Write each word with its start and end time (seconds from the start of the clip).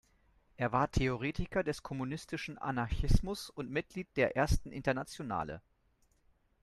Er 0.57 0.71
war 0.71 0.89
Theoretiker 0.89 1.61
des 1.63 1.83
kommunistischen 1.83 2.57
Anarchismus 2.57 3.51
und 3.51 3.69
Mitglied 3.69 4.07
der 4.17 4.35
Ersten 4.35 4.71
Internationale. 4.71 5.61